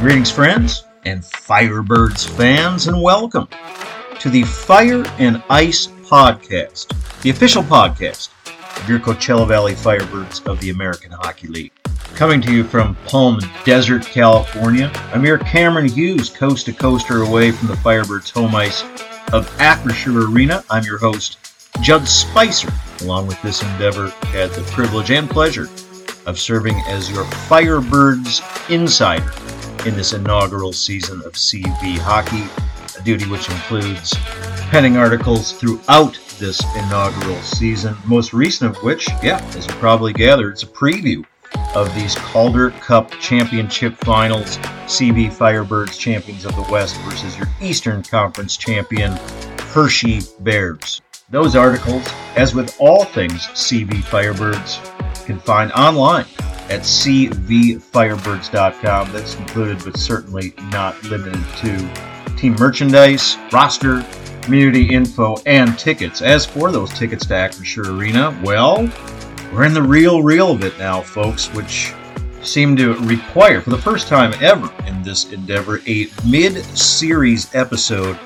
[0.00, 3.46] Greetings, friends and Firebirds fans, and welcome
[4.18, 6.88] to the Fire and Ice Podcast,
[7.20, 8.30] the official podcast
[8.80, 11.72] of your Coachella Valley Firebirds of the American Hockey League.
[12.14, 17.50] Coming to you from Palm Desert, California, I'm your Cameron Hughes, coast to coaster away
[17.50, 18.82] from the Firebirds home ice
[19.34, 20.64] of Acrisure Arena.
[20.70, 21.36] I'm your host,
[21.82, 22.72] Judd Spicer.
[23.02, 25.68] Along with this endeavor, had the privilege and pleasure
[26.24, 28.40] of serving as your Firebirds
[28.70, 29.30] insider
[29.86, 32.44] in this inaugural season of CV hockey,
[32.98, 34.14] a duty which includes
[34.70, 37.96] penning articles throughout this inaugural season.
[38.04, 41.24] Most recent of which, yeah, as you probably gathered, it's a preview
[41.74, 44.58] of these Calder Cup Championship Finals.
[44.86, 49.12] CV Firebirds, champions of the West, versus your Eastern Conference champion,
[49.72, 51.00] Hershey Bears.
[51.30, 54.84] Those articles, as with all things CV Firebirds,
[55.30, 56.26] can find online
[56.68, 59.12] at cvfirebirds.com.
[59.12, 61.88] That's included, but certainly not limited to
[62.36, 64.04] team merchandise, roster,
[64.42, 66.20] community info, and tickets.
[66.20, 68.90] As for those tickets to Acrisure Arena, well,
[69.52, 71.92] we're in the real real of it now, folks, which
[72.42, 78.18] seem to require, for the first time ever in this endeavor, a mid series episode.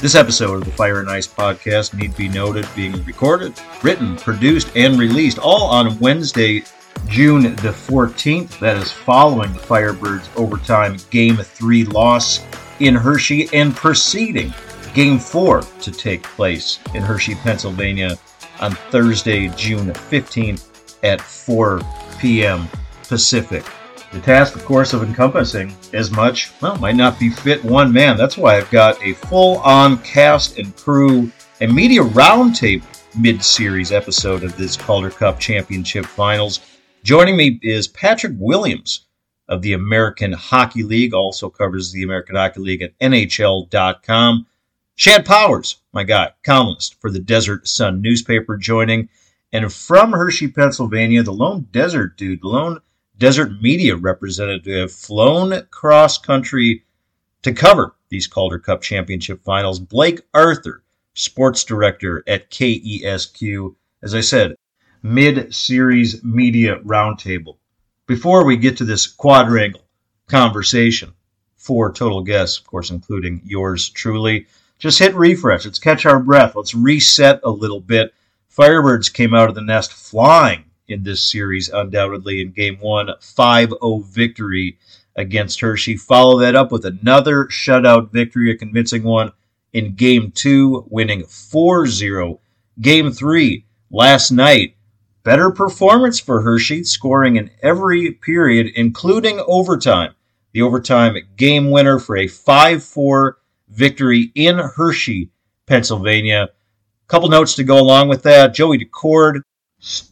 [0.00, 4.70] This episode of the Fire and Ice podcast need be noted being recorded, written, produced,
[4.76, 6.62] and released all on Wednesday,
[7.08, 8.60] June the 14th.
[8.60, 12.46] That is following the Firebirds overtime Game 3 loss
[12.78, 14.54] in Hershey and preceding
[14.94, 18.16] Game 4 to take place in Hershey, Pennsylvania
[18.60, 21.80] on Thursday, June 15th at 4
[22.20, 22.68] p.m.
[23.08, 23.64] Pacific.
[24.12, 28.16] The task, of course, of encompassing as much, well, might not be fit one man.
[28.16, 32.86] That's why I've got a full on cast and crew and media roundtable
[33.18, 36.60] mid series episode of this Calder Cup Championship Finals.
[37.02, 39.06] Joining me is Patrick Williams
[39.48, 44.46] of the American Hockey League, also covers the American Hockey League at NHL.com.
[44.94, 49.08] Shad Powers, my guy, columnist for the Desert Sun newspaper, joining.
[49.52, 52.80] And from Hershey, Pennsylvania, the lone desert dude, lone
[53.18, 56.84] desert media representative, flown cross country
[57.42, 60.82] to cover these Calder Cup Championship finals, Blake Arthur,
[61.14, 63.74] sports director at KESQ.
[64.02, 64.54] As I said,
[65.02, 67.56] mid series media roundtable.
[68.06, 69.84] Before we get to this quadrangle
[70.28, 71.12] conversation,
[71.56, 74.46] four total guests, of course, including yours truly
[74.78, 75.64] just hit refresh.
[75.64, 76.54] Let's catch our breath.
[76.54, 78.14] Let's reset a little bit.
[78.56, 83.68] Firebirds came out of the nest flying in this series, undoubtedly, in game one, 5
[83.82, 84.78] 0 victory
[85.16, 85.96] against Hershey.
[85.96, 89.32] Follow that up with another shutout victory, a convincing one
[89.72, 92.40] in game two, winning 4 0.
[92.80, 94.76] Game three, last night,
[95.24, 100.14] better performance for Hershey, scoring in every period, including overtime.
[100.52, 103.38] The overtime game winner for a 5 4
[103.68, 105.30] victory in Hershey,
[105.66, 106.48] Pennsylvania.
[107.06, 108.54] Couple notes to go along with that.
[108.54, 109.40] Joey Daccord,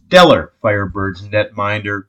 [0.07, 2.05] stellar Firebirds netminder.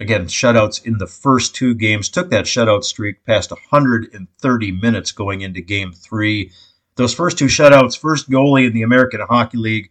[0.00, 2.08] Again, shutouts in the first two games.
[2.08, 6.50] Took that shutout streak past 130 minutes going into game three.
[6.96, 9.90] Those first two shutouts, first goalie in the American Hockey League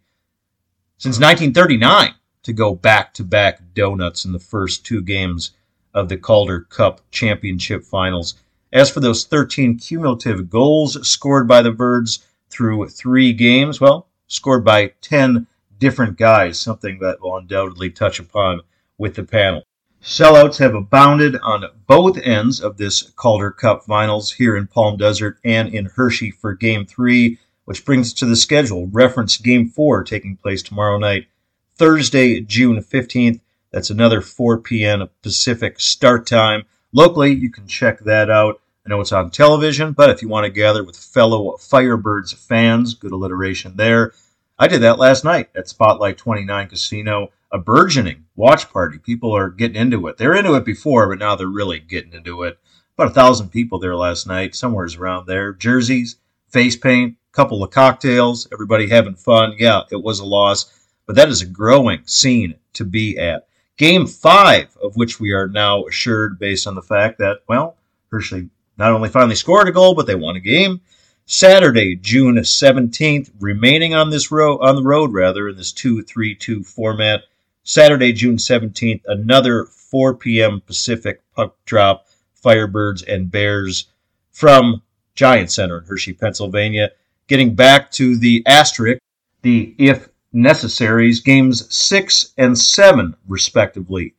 [0.98, 5.52] since 1939 to go back to back donuts in the first two games
[5.94, 8.36] of the Calder Cup Championship Finals.
[8.74, 14.66] As for those 13 cumulative goals scored by the Birds through three games, well, scored
[14.66, 15.48] by 10
[15.80, 18.62] different guys, something that will undoubtedly touch upon
[18.98, 19.64] with the panel.
[20.02, 25.40] Sellouts have abounded on both ends of this Calder Cup finals here in Palm Desert
[25.44, 28.88] and in Hershey for Game 3, which brings us to the schedule.
[28.88, 31.28] Reference Game 4 taking place tomorrow night,
[31.76, 33.40] Thursday, June 15th.
[33.72, 35.10] That's another 4 p.m.
[35.24, 36.64] Pacific start time.
[36.94, 40.46] Locally, you can check that out I know it's on television, but if you want
[40.46, 44.14] to gather with fellow Firebirds fans, good alliteration there.
[44.58, 48.98] I did that last night at Spotlight 29 Casino, a burgeoning watch party.
[48.98, 50.16] People are getting into it.
[50.16, 52.58] They're into it before, but now they're really getting into it.
[52.98, 55.52] About a thousand people there last night, somewhere's around there.
[55.52, 56.16] Jerseys,
[56.48, 59.56] face paint, couple of cocktails, everybody having fun.
[59.60, 60.72] Yeah, it was a loss,
[61.06, 63.48] but that is a growing scene to be at.
[63.76, 67.76] Game five, of which we are now assured based on the fact that, well,
[68.10, 70.80] Hershey not only finally scored a goal, but they won a game.
[71.28, 77.22] Saturday, June 17th, remaining on this road on the road rather in this 2-3-2 format.
[77.64, 80.62] Saturday, June 17th, another 4 p.m.
[80.62, 82.06] Pacific puck drop,
[82.44, 83.88] Firebirds and Bears
[84.32, 84.84] from
[85.16, 86.92] Giant Center in Hershey, Pennsylvania.
[87.28, 89.02] Getting back to the asterisk,
[89.42, 94.14] the if necessaries, games 6 and 7, respectively.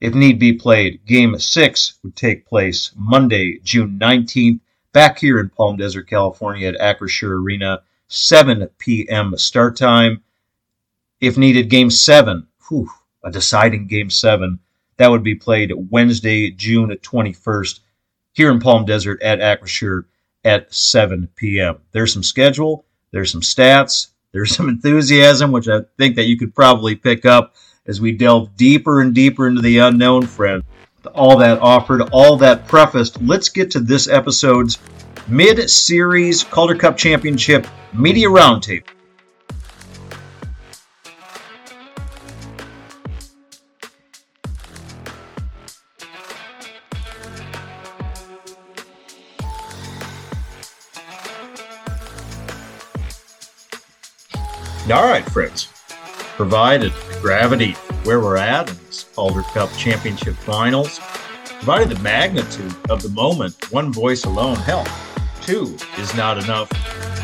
[0.00, 1.04] if need be played.
[1.06, 4.60] Game 6 would take place Monday, June 19th,
[4.92, 9.36] back here in Palm Desert, California at Acrisure Arena, 7 p.m.
[9.36, 10.22] start time.
[11.20, 12.90] If needed, Game 7, whew,
[13.22, 14.58] a deciding Game 7,
[14.96, 17.80] that would be played Wednesday, June 21st,
[18.32, 20.04] here in Palm Desert at Acrisure
[20.44, 21.78] at 7 p.m.
[21.92, 26.54] There's some schedule, there's some stats, there's some enthusiasm, which I think that you could
[26.54, 27.54] probably pick up
[27.86, 30.62] as we delve deeper and deeper into the unknown, friend.
[31.06, 34.78] All that offered, all that prefaced, let's get to this episode's
[35.26, 38.84] mid series Calder Cup Championship Media Roundtable.
[54.92, 55.68] All right, friends.
[56.36, 60.98] Provided gravity where we're at in this Calder Cup Championship Finals,
[61.44, 64.86] provided the magnitude of the moment, one voice alone, hell,
[65.42, 66.68] two is not enough.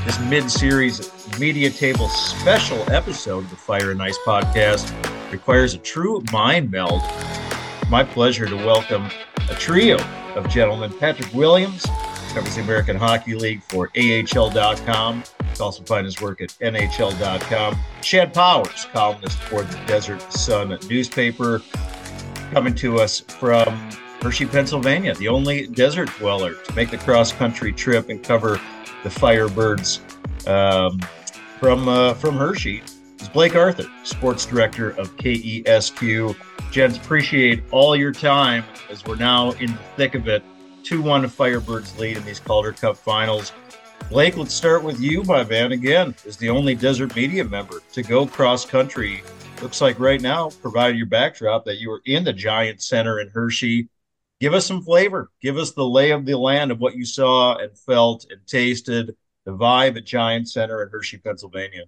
[0.04, 4.92] This mid-series media table special episode of the Fire and Ice podcast
[5.32, 7.02] requires a true mind meld.
[7.88, 9.08] My pleasure to welcome
[9.50, 9.98] a trio
[10.34, 11.84] of gentlemen: Patrick Williams,
[12.34, 15.24] covers the American Hockey League for AHL.com,
[15.56, 17.76] can also find his work at NHL.com.
[18.02, 21.62] Shad Powers, columnist for the Desert Sun newspaper,
[22.52, 23.74] coming to us from
[24.20, 28.60] Hershey, Pennsylvania, the only desert dweller to make the cross country trip and cover
[29.02, 30.00] the Firebirds
[30.48, 30.98] um,
[31.58, 32.82] from uh, from Hershey.
[33.20, 36.36] Is Blake Arthur, sports director of KESQ.
[36.70, 40.42] Gents, appreciate all your time as we're now in the thick of it.
[40.82, 43.52] 2 1 Firebirds lead in these Calder Cup finals.
[44.08, 45.72] Blake, let's start with you, my man.
[45.72, 49.22] Again, is the only Desert Media member to go cross country.
[49.60, 53.28] Looks like right now, provided your backdrop, that you were in the Giant Center in
[53.28, 53.88] Hershey.
[54.40, 55.30] Give us some flavor.
[55.42, 59.16] Give us the lay of the land of what you saw and felt and tasted,
[59.44, 61.84] the vibe at Giant Center in Hershey, Pennsylvania.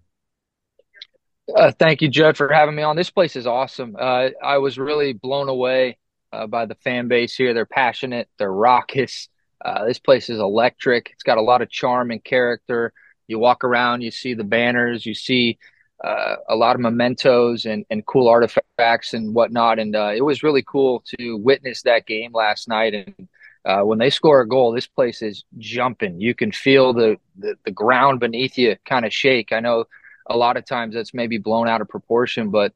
[1.55, 2.97] Uh, thank you, Judd, for having me on.
[2.97, 3.97] This place is awesome.
[3.99, 5.99] Uh, I was really blown away
[6.33, 7.55] uh, by the fan base here.
[7.55, 9.29] They're passionate, they're raucous.
[9.65, 11.11] Uh, this place is electric.
[11.13, 12.93] It's got a lot of charm and character.
[13.27, 15.59] You walk around, you see the banners, you see
[16.03, 19.79] uh, a lot of mementos and, and cool artifacts and whatnot.
[19.79, 22.95] And uh, it was really cool to witness that game last night.
[22.95, 23.29] And
[23.65, 26.21] uh, when they score a goal, this place is jumping.
[26.21, 29.53] You can feel the, the, the ground beneath you kind of shake.
[29.53, 29.85] I know
[30.31, 32.75] a lot of times that's maybe blown out of proportion, but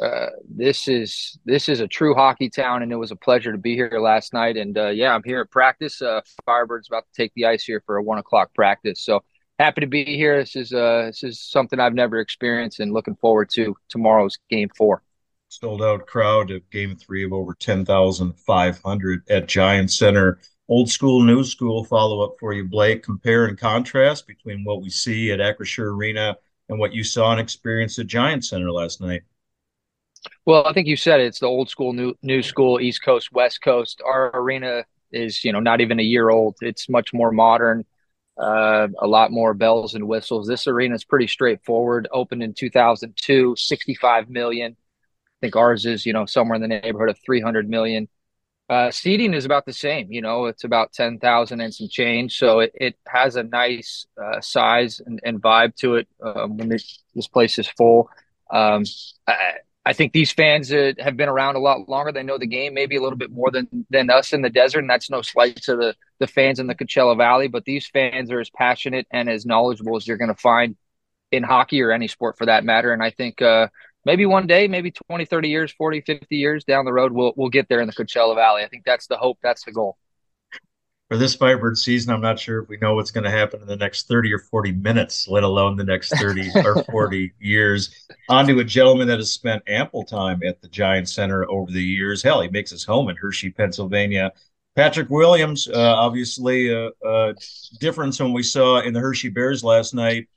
[0.00, 3.58] uh, this is this is a true hockey town, and it was a pleasure to
[3.58, 4.56] be here last night.
[4.56, 6.00] And uh, yeah, I'm here at practice.
[6.00, 9.22] Uh, Firebird's about to take the ice here for a one o'clock practice, so
[9.58, 10.38] happy to be here.
[10.38, 14.70] This is uh, this is something I've never experienced, and looking forward to tomorrow's game
[14.76, 15.02] four.
[15.48, 20.38] Sold out crowd of game three of over ten thousand five hundred at Giant Center.
[20.68, 23.02] Old school, new school follow up for you, Blake.
[23.02, 26.36] Compare and contrast between what we see at Acrisure Arena
[26.68, 29.22] and what you saw and experienced at Giant Center last night.
[30.44, 31.26] Well, I think you said it.
[31.26, 34.00] It's the old school, new new school, East Coast, West Coast.
[34.04, 36.56] Our arena is, you know, not even a year old.
[36.60, 37.84] It's much more modern,
[38.38, 40.46] uh, a lot more bells and whistles.
[40.46, 42.08] This arena is pretty straightforward.
[42.12, 44.76] Opened in 2002, 65 million.
[44.78, 48.08] I think ours is, you know, somewhere in the neighborhood of 300 million.
[48.68, 50.12] Uh, seating is about the same.
[50.12, 52.36] You know, it's about 10,000 and some change.
[52.36, 56.68] So it, it has a nice uh, size and, and, vibe to it um, when
[56.68, 58.10] this, this place is full.
[58.50, 58.84] Um,
[59.26, 59.54] I,
[59.84, 62.12] I think these fans uh, have been around a lot longer.
[62.12, 64.80] They know the game maybe a little bit more than than us in the desert,
[64.80, 67.48] and that's no slight to the the fans in the Coachella Valley.
[67.48, 70.76] But these fans are as passionate and as knowledgeable as you're going to find
[71.32, 72.92] in hockey or any sport for that matter.
[72.92, 73.68] And I think uh,
[74.04, 77.50] maybe one day, maybe 20, 30 years, 40, 50 years down the road, we'll we'll
[77.50, 78.62] get there in the Coachella Valley.
[78.64, 79.38] I think that's the hope.
[79.42, 79.96] That's the goal
[81.08, 83.66] for this Firebird season, I'm not sure if we know what's going to happen in
[83.66, 87.90] the next 30 or 40 minutes, let alone the next 30 or 40 years.
[88.28, 91.82] On to a gentleman that has spent ample time at the Giant Center over the
[91.82, 92.22] years.
[92.22, 94.32] Hell, he makes his home in Hershey, Pennsylvania.
[94.76, 97.34] Patrick Williams, uh, obviously a, a
[97.80, 100.28] difference when we saw in the Hershey Bears last night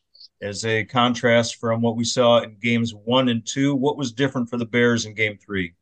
[0.42, 3.76] as a contrast from what we saw in games one and two.
[3.76, 5.74] What was different for the Bears in game three?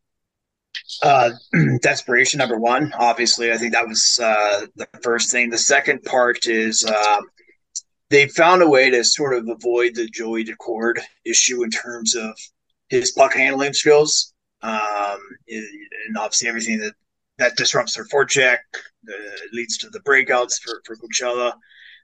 [1.03, 1.31] Uh,
[1.81, 2.91] desperation number one.
[2.97, 5.49] Obviously, I think that was uh, the first thing.
[5.49, 7.27] The second part is um,
[8.09, 12.37] they found a way to sort of avoid the Joey Daccord issue in terms of
[12.89, 16.93] his puck handling skills, um, and obviously everything that
[17.37, 18.57] that disrupts their forecheck,
[19.07, 21.53] uh, leads to the breakouts for for Coachella.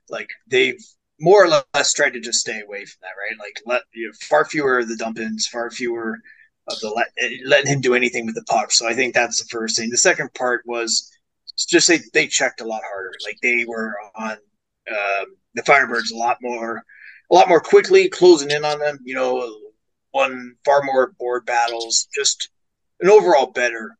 [0.08, 0.80] Like they've
[1.20, 3.38] more or less tried to just stay away from that, right?
[3.38, 6.18] Like let you know, far fewer of the dump ins, far fewer
[6.68, 7.08] of the let,
[7.44, 8.72] letting him do anything with the puck.
[8.72, 9.90] So I think that's the first thing.
[9.90, 11.10] The second part was
[11.68, 13.12] just they they checked a lot harder.
[13.24, 16.82] Like they were on um, the Firebirds a lot more,
[17.30, 18.98] a lot more quickly, closing in on them.
[19.04, 19.58] You know,
[20.12, 22.08] won far more board battles.
[22.14, 22.50] Just
[23.00, 23.96] an overall better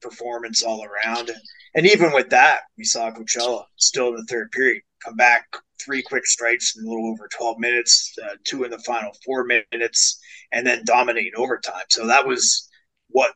[0.00, 1.30] performance all around.
[1.74, 5.44] And even with that, we saw Coachella still in the third period come back
[5.80, 9.44] three quick strikes in a little over 12 minutes, uh, two in the final four
[9.44, 10.20] minutes,
[10.52, 11.84] and then dominate overtime.
[11.88, 12.68] So that was
[13.08, 13.34] what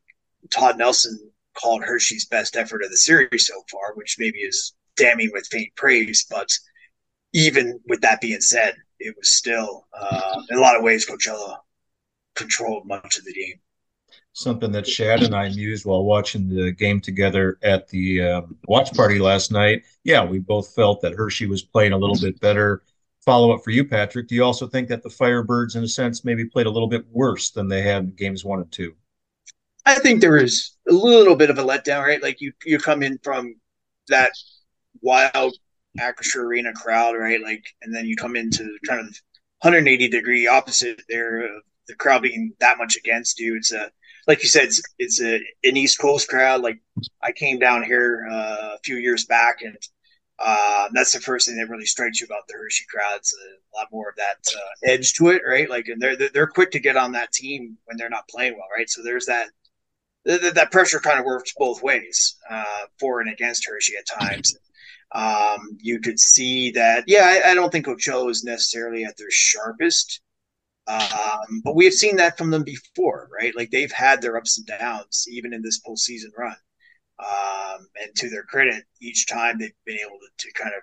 [0.50, 1.18] Todd Nelson
[1.54, 5.74] called Hershey's best effort of the series so far, which maybe is damning with faint
[5.76, 6.26] praise.
[6.28, 6.48] But
[7.32, 11.58] even with that being said, it was still, uh, in a lot of ways, Coachella
[12.34, 13.60] controlled much of the game
[14.32, 18.92] something that Shad and I mused while watching the game together at the um, watch
[18.94, 19.84] party last night.
[20.04, 22.82] Yeah, we both felt that Hershey was playing a little bit better.
[23.30, 24.26] Follow up for you, Patrick.
[24.26, 27.06] Do you also think that the Firebirds, in a sense, maybe played a little bit
[27.12, 28.96] worse than they had in games one and two?
[29.86, 32.20] I think there is a little bit of a letdown, right?
[32.20, 33.54] Like you, you come in from
[34.08, 34.32] that
[35.00, 35.56] wild
[35.96, 37.40] Acrisure Arena crowd, right?
[37.40, 39.06] Like, and then you come into kind of
[39.60, 41.48] 180 degree opposite there,
[41.86, 43.54] the crowd being that much against you.
[43.54, 43.92] It's a
[44.26, 46.62] like you said, it's, it's a, an East Coast crowd.
[46.62, 46.80] Like
[47.22, 49.76] I came down here uh, a few years back, and
[50.40, 53.34] uh, that's the first thing that really strikes you about the Hershey crowds.
[53.34, 55.68] A lot more of that uh, edge to it, right?
[55.68, 58.68] Like, and they're they're quick to get on that team when they're not playing well,
[58.74, 58.88] right?
[58.88, 59.48] So there's that
[60.24, 64.54] that pressure kind of works both ways, uh, for and against Hershey at times.
[65.12, 69.30] Um, you could see that, yeah, I, I don't think Coachella is necessarily at their
[69.30, 70.20] sharpest.
[70.86, 73.54] Um, but we have seen that from them before, right?
[73.56, 76.56] Like they've had their ups and downs, even in this postseason run.
[77.20, 80.82] Um, and to their credit, each time they've been able to, to kind of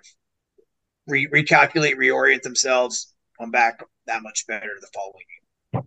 [1.06, 5.24] re- recalculate, reorient themselves, come back that much better the following
[5.74, 5.82] game.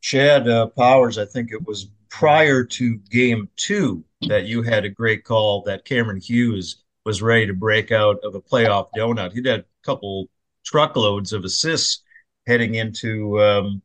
[0.00, 4.88] Shad uh, Powers, I think it was prior to game two that you had a
[4.88, 9.32] great call that Cameron Hughes was ready to break out of a playoff donut.
[9.32, 10.28] He'd had a couple
[10.64, 12.02] truckloads of assists
[12.46, 13.82] heading into um,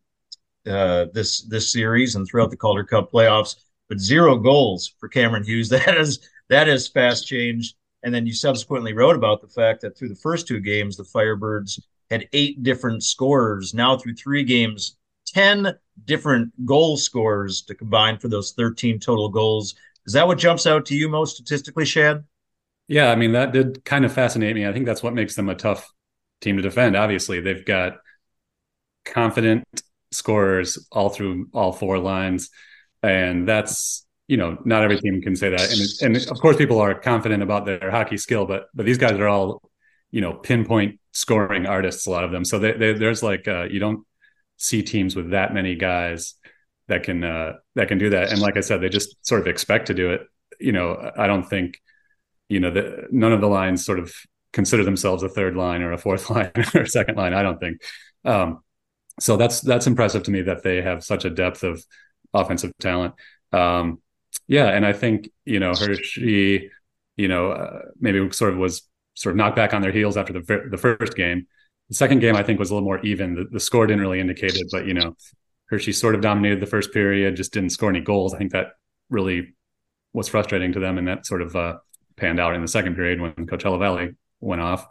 [0.67, 3.55] uh, this this series and throughout the Calder Cup playoffs.
[3.91, 5.69] But zero goals for Cameron Hughes.
[5.85, 7.75] That is that is fast change.
[8.03, 11.03] And then you subsequently wrote about the fact that through the first two games, the
[11.03, 11.77] Firebirds
[12.09, 13.73] had eight different scorers.
[13.73, 14.95] Now through three games,
[15.25, 19.75] ten different goal scorers to combine for those 13 total goals.
[20.05, 22.23] Is that what jumps out to you most statistically, Shad?
[22.87, 24.65] Yeah, I mean that did kind of fascinate me.
[24.65, 25.91] I think that's what makes them a tough
[26.39, 26.95] team to defend.
[26.95, 27.97] Obviously, they've got
[29.03, 29.65] confident
[30.11, 32.49] scorers all through all four lines,
[33.03, 35.71] and that's you know not every team can say that.
[35.71, 39.13] And and of course, people are confident about their hockey skill, but but these guys
[39.13, 39.61] are all
[40.11, 42.05] you know pinpoint scoring artists.
[42.05, 44.05] A lot of them, so they, they, there's like uh, you don't
[44.57, 46.35] see teams with that many guys
[46.87, 48.31] that can uh, that can do that.
[48.31, 50.21] And like I said, they just sort of expect to do it.
[50.59, 51.79] You know, I don't think
[52.49, 54.13] you know the, none of the lines sort of
[54.53, 57.33] consider themselves a third line or a fourth line or a second line.
[57.33, 57.81] I don't think.
[58.23, 58.63] Um,
[59.19, 61.83] so that's that's impressive to me that they have such a depth of
[62.33, 63.13] offensive talent.
[63.51, 64.01] Um,
[64.47, 66.69] yeah, and I think you know Hershey,
[67.17, 68.83] you know, uh, maybe sort of was
[69.13, 71.47] sort of knocked back on their heels after the the first game.
[71.89, 73.35] The second game I think was a little more even.
[73.35, 75.15] The, the score didn't really indicate it, but you know,
[75.67, 78.33] Hershey sort of dominated the first period, just didn't score any goals.
[78.33, 78.73] I think that
[79.09, 79.53] really
[80.13, 81.77] was frustrating to them, and that sort of uh,
[82.15, 84.87] panned out in the second period when Coachella Valley went off.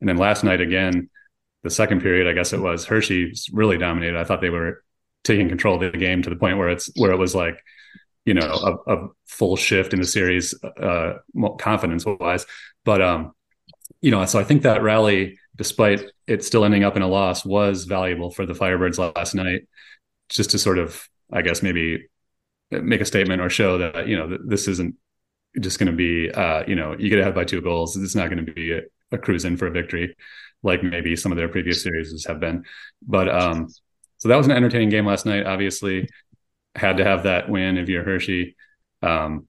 [0.00, 1.10] And then last night again,
[1.62, 4.16] the second period, I guess it was Hershey really dominated.
[4.16, 4.84] I thought they were
[5.28, 7.62] taking control of the game to the point where it's where it was like,
[8.24, 11.14] you know, a, a full shift in the series, uh,
[11.60, 12.46] confidence wise.
[12.84, 13.32] But um,
[14.00, 17.44] you know, so I think that rally, despite it still ending up in a loss,
[17.44, 19.62] was valuable for the Firebirds last night,
[20.28, 22.08] just to sort of, I guess, maybe
[22.70, 24.96] make a statement or show that you know this isn't
[25.60, 27.96] just going to be, uh, you know, you get ahead by two goals.
[27.96, 28.80] It's not going to be a,
[29.12, 30.14] a cruise in for a victory
[30.62, 32.64] like maybe some of their previous series have been.
[33.06, 33.68] But um,
[34.18, 35.46] so that was an entertaining game last night.
[35.46, 36.08] Obviously,
[36.74, 38.56] had to have that win if you're Hershey.
[39.02, 39.48] Um,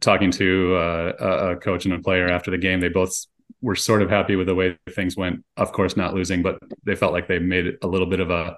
[0.00, 3.26] talking to uh, a coach and a player after the game, they both
[3.62, 5.44] were sort of happy with the way things went.
[5.56, 8.56] Of course, not losing, but they felt like they made a little bit of a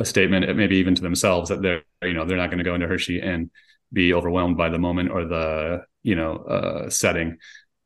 [0.00, 2.74] a statement, maybe even to themselves, that they're you know they're not going to go
[2.74, 3.50] into Hershey and
[3.92, 7.38] be overwhelmed by the moment or the you know uh, setting.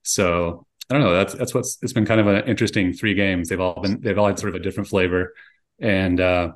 [0.03, 1.15] So I don't know.
[1.15, 3.49] That's that's what's it's been kind of an interesting three games.
[3.49, 5.33] They've all been they've all had sort of a different flavor,
[5.83, 6.53] and uh,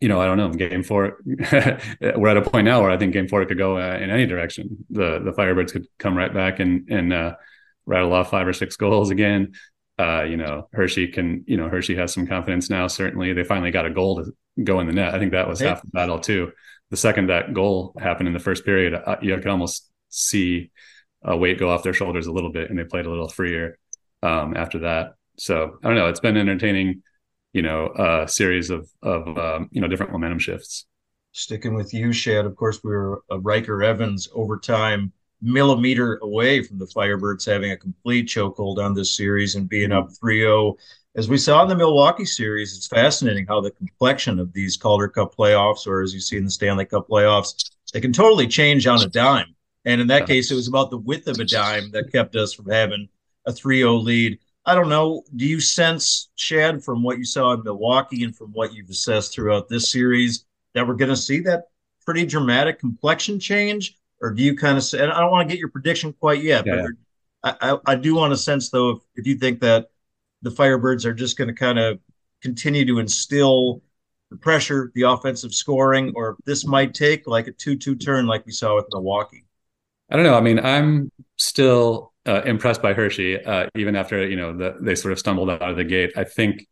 [0.00, 0.50] you know I don't know.
[0.50, 3.96] Game four, we're at a point now where I think game four could go uh,
[3.96, 4.84] in any direction.
[4.90, 7.36] The the Firebirds could come right back and and uh,
[7.86, 9.52] rattle off five or six goals again.
[9.98, 12.88] Uh, you know Hershey can you know Hershey has some confidence now.
[12.88, 15.14] Certainly, they finally got a goal to go in the net.
[15.14, 16.52] I think that was half the battle too.
[16.90, 20.70] the second that goal happened in the first period, uh, you could almost see
[21.22, 23.78] a weight go off their shoulders a little bit, and they played a little freer
[24.22, 25.14] um, after that.
[25.38, 26.08] So I don't know.
[26.08, 27.02] It's been entertaining,
[27.54, 30.84] you know, a series of of um, you know different momentum shifts.
[31.32, 32.44] Sticking with you, Shad.
[32.44, 37.76] Of course, we were a Ryker Evans overtime millimeter away from the Firebirds having a
[37.76, 40.74] complete chokehold on this series and being up 3-0.
[41.16, 45.08] As we saw in the Milwaukee series, it's fascinating how the complexion of these Calder
[45.08, 48.86] Cup playoffs, or as you see in the Stanley Cup playoffs, they can totally change
[48.86, 49.54] on a dime.
[49.84, 52.54] And in that case, it was about the width of a dime that kept us
[52.54, 53.08] from having
[53.46, 54.38] a 3-0 lead.
[54.66, 55.22] I don't know.
[55.36, 59.34] Do you sense, Shad, from what you saw in Milwaukee and from what you've assessed
[59.34, 61.64] throughout this series, that we're going to see that
[62.04, 63.96] pretty dramatic complexion change?
[64.20, 66.42] Or do you kind of say, and I don't want to get your prediction quite
[66.42, 66.86] yet, yeah.
[67.42, 69.88] but I, I, do want to sense, though, if, if you think that
[70.40, 71.98] the Firebirds are just going to kind of
[72.40, 73.82] continue to instill
[74.30, 78.46] the pressure, the offensive scoring, or this might take like a 2 2 turn like
[78.46, 79.44] we saw with Milwaukee.
[80.10, 80.34] I don't know.
[80.34, 84.94] I mean, I'm still uh, impressed by Hershey, uh, even after you know the, they
[84.94, 86.12] sort of stumbled out of the gate.
[86.16, 86.66] I think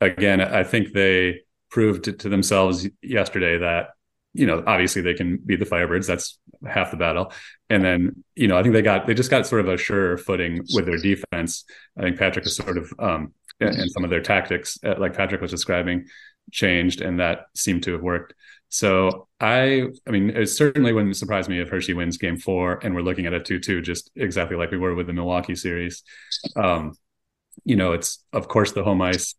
[0.00, 1.40] again, I think they
[1.70, 3.90] proved to, themselves yesterday that
[4.34, 6.06] you know obviously they can beat the Firebirds.
[6.06, 7.32] That's half the battle.
[7.70, 10.18] And then you know I think they got they just got sort of a sure
[10.18, 11.64] footing with their defense.
[11.96, 15.40] I think Patrick is sort of um, and some of their tactics, uh, like Patrick
[15.40, 16.06] was describing,
[16.52, 18.34] changed, and that seemed to have worked.
[18.68, 22.94] So I, I mean, it certainly wouldn't surprise me if Hershey wins Game Four and
[22.94, 26.02] we're looking at a two-two, just exactly like we were with the Milwaukee series.
[26.54, 26.94] Um,
[27.64, 29.34] you know, it's of course the home ice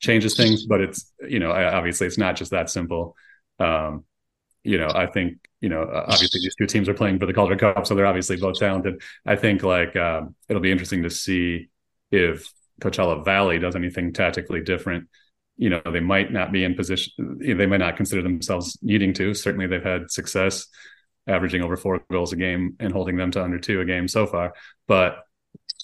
[0.00, 3.16] changes things, but it's you know, obviously it's not just that simple.
[3.58, 4.04] Um,
[4.62, 7.56] you know, I think you know, obviously these two teams are playing for the Calder
[7.56, 9.02] Cup, so they're obviously both talented.
[9.26, 11.68] I think like um, it'll be interesting to see
[12.12, 15.08] if Coachella Valley does anything tactically different
[15.58, 19.34] you know they might not be in position they might not consider themselves needing to.
[19.34, 20.66] Certainly they've had success
[21.26, 24.26] averaging over four goals a game and holding them to under two a game so
[24.26, 24.54] far.
[24.86, 25.24] But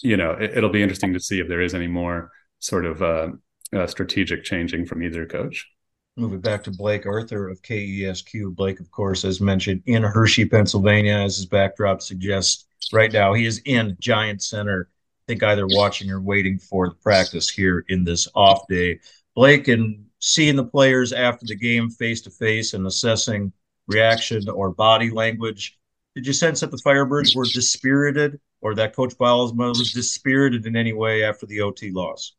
[0.00, 3.02] you know it, will be interesting to see if there is any more sort of
[3.02, 3.28] uh,
[3.74, 5.68] uh, strategic changing from either coach.
[6.16, 11.14] Moving back to blake arthur of kesq blake of course as mentioned in hershey pennsylvania
[11.14, 14.88] as his backdrop suggests right now he is in giant center.
[15.26, 19.00] I think either watching or waiting for the practice here in this off day
[19.34, 23.52] Blake and seeing the players after the game face to face and assessing
[23.86, 25.78] reaction or body language.
[26.14, 30.76] Did you sense that the Firebirds were dispirited or that Coach Bylsma was dispirited in
[30.76, 32.34] any way after the OT loss?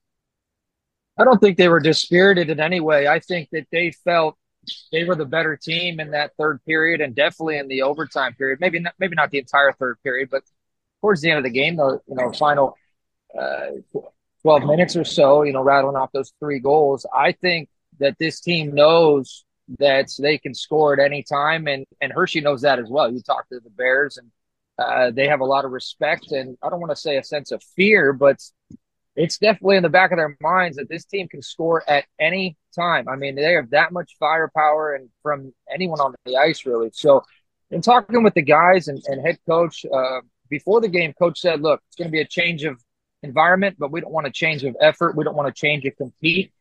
[1.18, 3.08] I don't think they were dispirited in any way.
[3.08, 4.38] I think that they felt
[4.92, 8.60] they were the better team in that third period and definitely in the overtime period.
[8.60, 10.44] Maybe not, maybe not the entire third period, but
[11.02, 12.76] towards the end of the game, the you know final
[13.40, 13.68] uh,
[14.46, 17.04] 12 minutes or so, you know, rattling off those three goals.
[17.12, 17.68] I think
[18.00, 19.44] that this team knows
[19.80, 23.12] that they can score at any time, and and Hershey knows that as well.
[23.12, 24.30] You talk to the Bears, and
[24.78, 27.52] uh, they have a lot of respect, and I don't want to say a sense
[27.52, 28.38] of fear, but
[29.16, 32.56] it's definitely in the back of their minds that this team can score at any
[32.76, 33.10] time.
[33.10, 36.92] I mean, they have that much firepower, and from anyone on the ice, really.
[36.94, 37.24] So,
[37.72, 41.62] in talking with the guys and, and head coach uh, before the game, coach said,
[41.62, 42.80] "Look, it's going to be a change of
[43.26, 45.16] environment, but we don't want to change of effort.
[45.16, 46.52] We don't want to change of compete.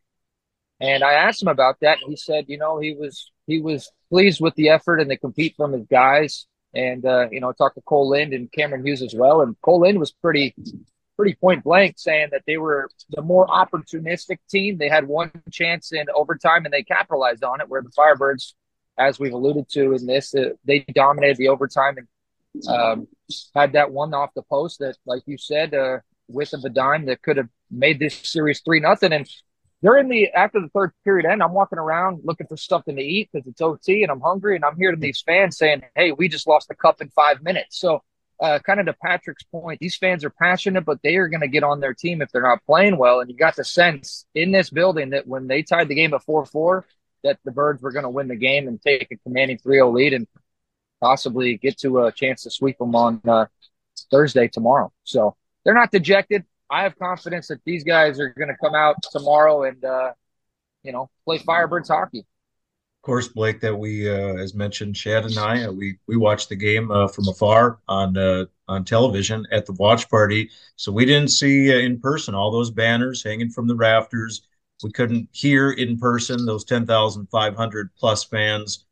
[0.79, 1.99] And I asked him about that.
[2.01, 5.17] And he said, you know, he was he was pleased with the effort and the
[5.17, 6.47] compete from his guys.
[6.73, 9.41] And uh, you know, talked to Cole Lind and Cameron Hughes as well.
[9.41, 10.53] And Cole Lind was pretty
[11.15, 14.77] pretty point blank saying that they were the more opportunistic team.
[14.77, 17.69] They had one chance in overtime and they capitalized on it.
[17.69, 18.53] Where the Firebirds,
[18.97, 22.07] as we've alluded to in this, uh, they dominated the overtime and
[22.67, 23.07] um,
[23.53, 27.05] had that one off the post that, like you said, uh, width of a dime
[27.05, 29.13] that could have made this series three nothing.
[29.13, 29.27] And
[29.81, 33.29] during the after the third period end, I'm walking around looking for something to eat
[33.31, 36.47] because it's OT and I'm hungry, and I'm hearing these fans saying, "Hey, we just
[36.47, 38.01] lost the cup in five minutes." So,
[38.39, 41.47] uh, kind of to Patrick's point, these fans are passionate, but they are going to
[41.47, 43.19] get on their team if they're not playing well.
[43.19, 46.23] And you got the sense in this building that when they tied the game at
[46.23, 46.85] four four,
[47.23, 50.13] that the Birds were going to win the game and take a commanding 3-0 lead
[50.13, 50.27] and
[51.01, 53.45] possibly get to a chance to sweep them on uh,
[54.11, 54.91] Thursday tomorrow.
[55.03, 55.35] So
[55.65, 56.45] they're not dejected.
[56.69, 60.13] I have confidence that these guys are going to come out tomorrow and, uh,
[60.83, 62.19] you know, play Firebirds hockey.
[62.19, 66.49] Of course, Blake, that we, uh, as mentioned, Shad and I, uh, we we watched
[66.49, 71.05] the game uh, from afar on uh, on television at the watch party, so we
[71.05, 74.47] didn't see uh, in person all those banners hanging from the rafters.
[74.83, 78.85] We couldn't hear in person those ten thousand five hundred plus fans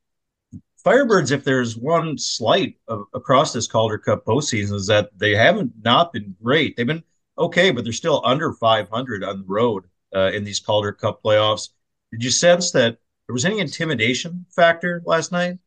[0.84, 5.72] Firebirds, if there's one slight of, across this Calder Cup postseason, is that they haven't
[5.82, 6.76] not been great.
[6.76, 7.04] They've been
[7.38, 11.70] okay, but they're still under 500 on the road uh, in these Calder Cup playoffs.
[12.12, 15.58] Did you sense that there was any intimidation factor last night?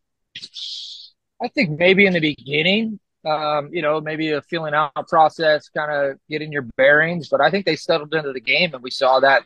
[1.42, 5.90] I think maybe in the beginning, um, you know, maybe a feeling out process, kind
[5.92, 7.29] of getting your bearings.
[7.29, 9.42] But I think they settled into the game, and we saw that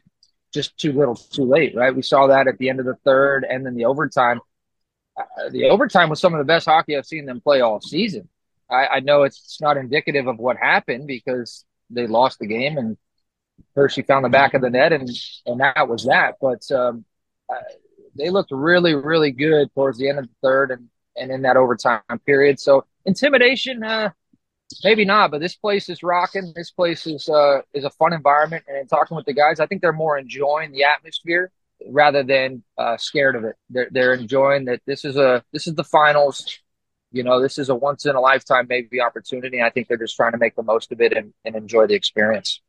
[0.53, 1.95] just too little, too late, right?
[1.95, 4.41] We saw that at the end of the third, and then the overtime.
[5.39, 8.29] Uh, the overtime was some of the best hockey I've seen them play all season.
[8.71, 12.97] I, I know it's not indicative of what happened because they lost the game and
[13.75, 15.09] Hershey found the back of the net, and
[15.47, 16.37] and that was that.
[16.41, 17.05] But um,
[17.49, 17.57] uh,
[18.17, 21.57] they looked really, really good towards the end of the third and and in that
[21.57, 22.59] overtime period.
[22.61, 24.11] So intimidation, uh,
[24.85, 26.53] maybe not, but this place is rocking.
[26.55, 29.83] This place is uh, is a fun environment, and talking with the guys, I think
[29.83, 31.51] they're more enjoying the atmosphere
[31.89, 33.57] rather than uh, scared of it.
[33.69, 36.59] They're they're enjoying that this is a this is the finals.
[37.13, 39.61] You know, this is a once in a lifetime maybe opportunity.
[39.61, 41.95] I think they're just trying to make the most of it and, and enjoy the
[41.95, 42.61] experience.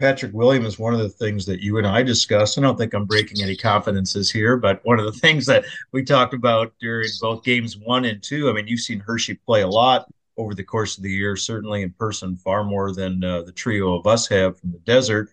[0.00, 2.94] Patrick William is one of the things that you and I discussed, I don't think
[2.94, 7.08] I'm breaking any confidences here, but one of the things that we talked about during
[7.20, 10.64] both games one and two, I mean, you've seen Hershey play a lot over the
[10.64, 14.26] course of the year, certainly in person, far more than uh, the trio of us
[14.28, 15.30] have from the desert.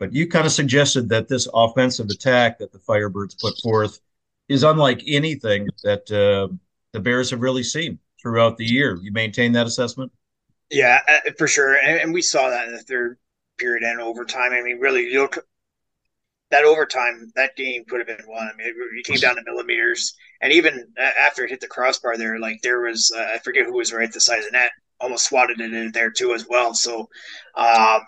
[0.00, 4.00] But you kind of suggested that this offensive attack that the Firebirds put forth
[4.48, 6.52] is unlike anything that uh,
[6.92, 8.98] the Bears have really seen throughout the year.
[9.00, 10.10] You maintain that assessment?
[10.70, 11.74] Yeah, uh, for sure.
[11.74, 13.18] And, and we saw that in the third
[13.58, 14.52] period and overtime.
[14.52, 15.46] I mean, really, you look
[16.50, 18.48] that overtime, that game could have been won.
[18.48, 22.16] I mean, it, it came down to millimeters, and even after it hit the crossbar,
[22.16, 24.70] there, like there was, uh, I forget who was right the side of the net,
[24.98, 26.74] almost swatted it in there too as well.
[26.74, 27.08] So,
[27.54, 28.00] um,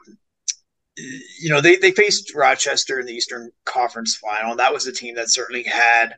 [1.41, 4.93] you know, they they faced Rochester in the Eastern Conference Final, and that was a
[4.93, 6.15] team that certainly had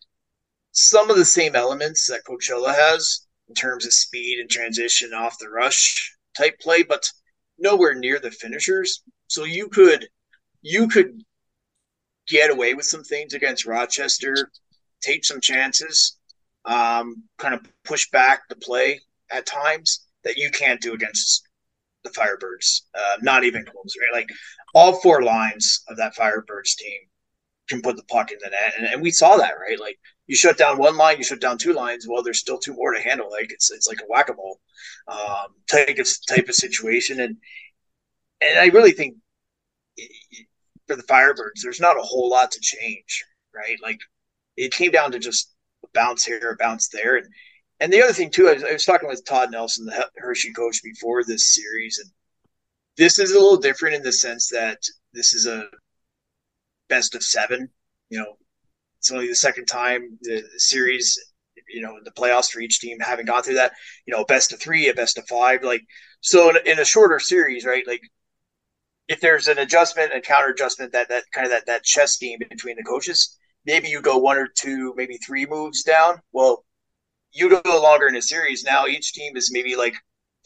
[0.72, 5.38] some of the same elements that Coachella has in terms of speed and transition off
[5.38, 7.08] the rush type play, but
[7.58, 9.02] nowhere near the finishers.
[9.28, 10.08] So you could
[10.62, 11.22] you could
[12.28, 14.50] get away with some things against Rochester,
[15.00, 16.18] take some chances,
[16.64, 21.43] um, kind of push back the play at times that you can't do against
[22.04, 22.82] the Firebirds.
[22.94, 24.20] Uh, not even close, right?
[24.20, 24.28] Like
[24.74, 27.00] all four lines of that Firebirds team
[27.68, 29.80] can put the puck in the net, and, and we saw that, right?
[29.80, 32.06] Like you shut down one line, you shut down two lines.
[32.08, 33.30] Well, there's still two more to handle.
[33.30, 34.60] Like it's it's like a whack a mole
[35.08, 37.36] um, type of type of situation, and
[38.40, 39.16] and I really think
[40.86, 43.76] for the Firebirds, there's not a whole lot to change, right?
[43.82, 43.98] Like
[44.56, 45.52] it came down to just
[45.84, 47.26] a bounce here, a bounce there, and
[47.80, 50.52] and the other thing too, I was, I was talking with Todd Nelson, the Hershey
[50.52, 52.10] coach, before this series, and
[52.96, 54.78] this is a little different in the sense that
[55.12, 55.66] this is a
[56.88, 57.68] best of seven.
[58.10, 58.36] You know,
[58.98, 61.18] it's only the second time the series,
[61.68, 63.72] you know, the playoffs for each team having gone through that.
[64.06, 65.62] You know, best of three, a best of five.
[65.62, 65.82] Like
[66.20, 67.86] so, in, in a shorter series, right?
[67.86, 68.02] Like
[69.08, 72.38] if there's an adjustment and counter adjustment that that kind of that that chess game
[72.48, 76.20] between the coaches, maybe you go one or two, maybe three moves down.
[76.32, 76.64] Well,
[77.34, 78.64] you go longer in a series.
[78.64, 79.94] Now each team is maybe like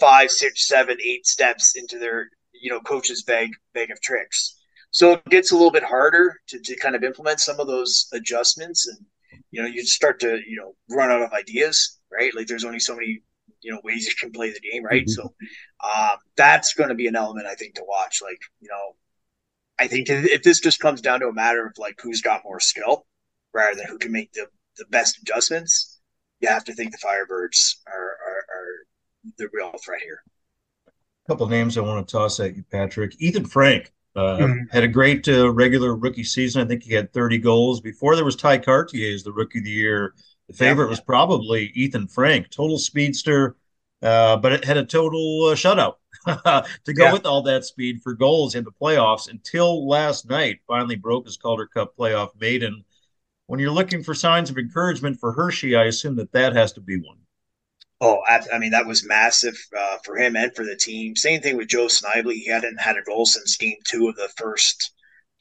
[0.01, 4.57] five, six, seven, eight steps into their you know coach's bag bag of tricks.
[4.91, 8.09] So it gets a little bit harder to, to kind of implement some of those
[8.13, 8.99] adjustments, and
[9.51, 12.35] you know you start to you know run out of ideas, right?
[12.35, 13.23] Like there's only so many
[13.61, 15.05] you know ways you can play the game, right?
[15.07, 15.11] Mm-hmm.
[15.11, 15.35] So
[15.85, 18.21] um, that's going to be an element I think to watch.
[18.23, 18.97] Like you know,
[19.79, 22.61] I think if this just comes down to a matter of like who's got more
[22.61, 23.07] skill
[23.53, 24.47] rather than who can make the
[24.79, 25.98] the best adjustments,
[26.41, 30.23] you have to think the Firebirds are are, are the real threat here.
[30.87, 33.15] A couple names I want to toss at you, Patrick.
[33.19, 34.65] Ethan Frank uh, mm-hmm.
[34.71, 36.63] had a great uh, regular rookie season.
[36.63, 37.81] I think he had 30 goals.
[37.81, 40.15] Before there was Tye Kartye as the rookie of the year
[40.49, 40.91] the favorite yeah.
[40.91, 43.57] was probably Ethan Frank, total speedster,
[44.03, 45.97] uh, but it had a total uh, shutout
[46.85, 47.13] to go yeah.
[47.13, 50.61] with all that speed for goals in the playoffs until last night.
[50.67, 52.83] Finally broke his Calder Cup playoff maiden.
[53.49, 56.83] When you're looking for signs of encouragement for Hershey, I assume that that has to
[56.83, 57.17] be one.
[57.99, 61.17] Oh, I, mean, that was massive uh, for him and for the team.
[61.17, 62.35] Same thing with Joe Snively.
[62.35, 64.93] He hadn't had a goal since game two of the first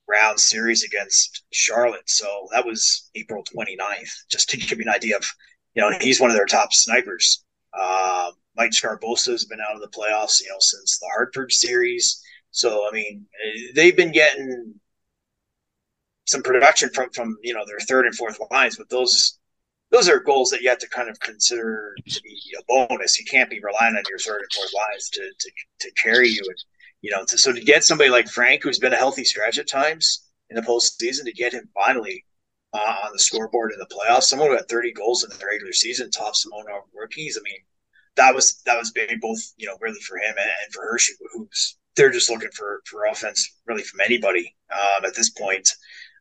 [0.08, 2.10] round series against Charlotte.
[2.10, 5.26] So that was April 29th, just to give you an idea of,
[5.76, 7.44] you know, he's one of their top snipers.
[7.78, 12.24] Uh, Mike Sgarbossa has been out of the playoffs, you know, since the Hartford series.
[12.52, 13.26] So, I mean,
[13.76, 14.76] they've been getting
[16.28, 19.40] some production from, from, you know, their third and fourth lines, but those,
[19.92, 23.18] those are goals that you have to kind of consider to be a bonus.
[23.18, 26.42] You can't be relying on your third and fourth lines to, to, to carry you.
[26.46, 26.58] And,
[27.02, 29.70] you know, to, so to get somebody like Frank, who's been a healthy stretch at
[29.70, 32.26] times in the postseason, to get him finally
[32.74, 35.74] uh, on the scoreboard in the playoffs, someone who had 30 goals in the regular
[35.74, 37.38] season, top Simone rookies.
[37.40, 37.60] I mean,
[38.18, 41.14] that was that was big, both you know, really for him and, and for Hershey,
[41.32, 45.70] who's they're just looking for for offense really from anybody um, at this point.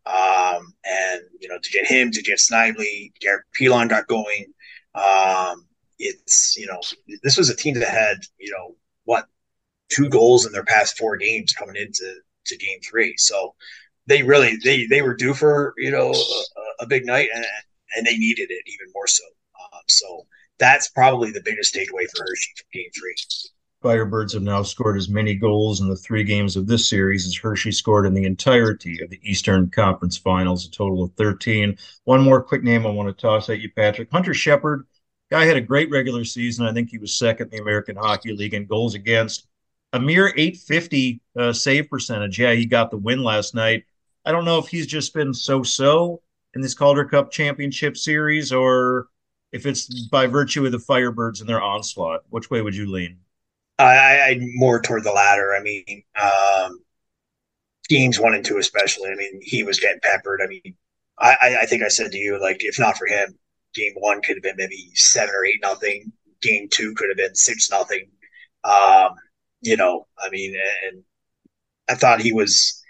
[0.07, 4.47] Um, and you know, to get him, to get Snively, Garrett Pilon got going.
[4.95, 5.67] Um,
[5.99, 6.81] it's you know
[7.23, 9.27] this was a team that had you know what
[9.89, 12.15] two goals in their past four games coming into
[12.47, 13.15] to game three.
[13.17, 13.55] So
[14.07, 17.45] they really they they were due for you know a, a big night and
[17.97, 19.25] and they needed it even more so.
[19.61, 20.27] Um, so
[20.59, 23.15] that's probably the biggest takeaway for Hershey from game three.
[23.83, 27.37] Firebirds have now scored as many goals in the three games of this series as
[27.37, 31.77] Hershey scored in the entirety of the Eastern Conference Finals, a total of 13.
[32.05, 34.11] One more quick name I want to toss at you, Patrick.
[34.11, 34.87] Hunter Shepard,
[35.31, 36.67] guy had a great regular season.
[36.67, 39.47] I think he was second in the American Hockey League in goals against.
[39.93, 42.39] A mere 850 uh, save percentage.
[42.39, 43.85] Yeah, he got the win last night.
[44.25, 46.23] I don't know if he's just been so so
[46.55, 49.09] in this Calder Cup Championship Series or
[49.53, 52.23] if it's by virtue of the Firebirds and their onslaught.
[52.31, 53.19] Which way would you lean?
[53.79, 55.55] I, I more toward the latter.
[55.55, 56.79] I mean, um,
[57.89, 59.11] games one and two, especially.
[59.11, 60.41] I mean, he was getting peppered.
[60.43, 60.75] I mean,
[61.19, 63.39] I, I think I said to you, like, if not for him,
[63.75, 66.13] game one could have been maybe seven or eight nothing.
[66.43, 68.09] Game two could have been six nothing.
[68.65, 69.11] Um,
[69.61, 70.57] you know, I mean,
[70.89, 71.03] and
[71.89, 72.83] I thought he was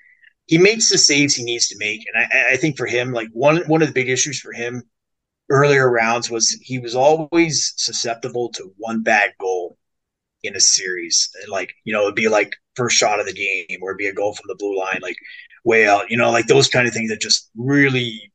[0.46, 3.28] he makes the saves he needs to make, and I, I think for him, like
[3.32, 4.82] one one of the big issues for him
[5.50, 9.78] earlier rounds was he was always susceptible to one bad goal
[10.46, 11.30] in a series.
[11.48, 14.14] Like, you know, it'd be like first shot of the game or it'd be a
[14.14, 15.16] goal from the blue line, like
[15.64, 18.32] way out, you know, like those kind of things that just really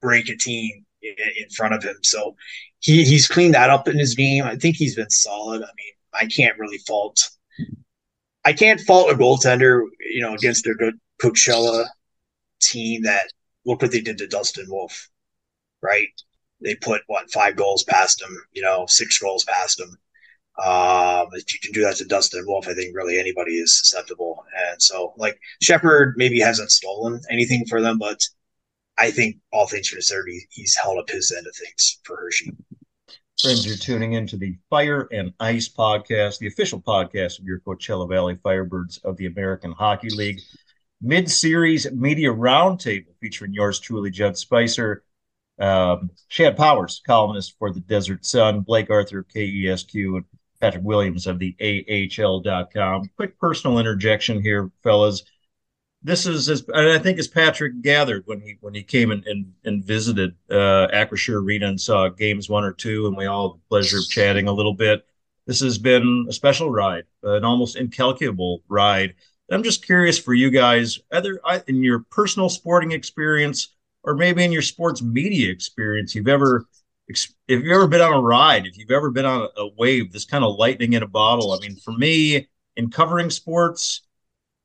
[0.00, 1.96] break a team in, in front of him.
[2.02, 2.36] So
[2.80, 4.44] he, he's cleaned that up in his game.
[4.44, 5.62] I think he's been solid.
[5.62, 7.20] I mean, I can't really fault
[8.48, 11.86] I can't fault a goaltender, you know, against a good Coachella
[12.62, 13.30] team that
[13.66, 15.10] look what they did to Dustin Wolf,
[15.82, 16.08] right?
[16.62, 19.98] They put what five goals past him, you know, six goals past him.
[20.64, 24.44] Um, you can do that to Dustin Wolf, I think really anybody is susceptible.
[24.70, 28.20] And so, like Shepard maybe hasn't stolen anything for them, but
[28.98, 32.50] I think all things considered, he, he's held up his end of things for Hershey.
[33.40, 38.08] Friends, you're tuning into the Fire and Ice podcast, the official podcast of your Coachella
[38.08, 40.40] Valley Firebirds of the American Hockey League
[41.00, 45.04] mid-series media roundtable featuring yours truly, Judd Spicer,
[45.60, 50.24] um, Shad Powers, columnist for the Desert Sun, Blake Arthur, KESQ, and
[50.60, 53.10] Patrick Williams of the AHL.com.
[53.16, 55.22] Quick personal interjection here, fellas.
[56.02, 59.52] This is, as I think, as Patrick gathered when he when he came and and,
[59.64, 63.58] and visited uh, Acrisure Arena and saw games one or two, and we all had
[63.58, 65.04] the pleasure of chatting a little bit.
[65.46, 69.14] This has been a special ride, an almost incalculable ride.
[69.50, 74.52] I'm just curious for you guys, either in your personal sporting experience or maybe in
[74.52, 76.66] your sports media experience, you've ever
[77.08, 80.24] if you've ever been on a ride, if you've ever been on a wave, this
[80.24, 81.52] kind of lightning in a bottle.
[81.52, 84.02] I mean, for me, in covering sports,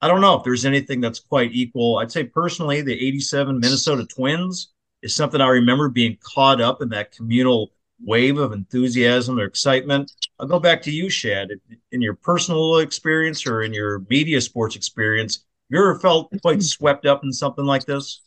[0.01, 1.99] I don't know if there's anything that's quite equal.
[1.99, 6.89] I'd say personally, the 87 Minnesota Twins is something I remember being caught up in
[6.89, 7.71] that communal
[8.03, 10.11] wave of enthusiasm or excitement.
[10.39, 11.49] I'll go back to you, Shad.
[11.91, 17.05] In your personal experience or in your media sports experience, you ever felt quite swept
[17.05, 18.22] up in something like this?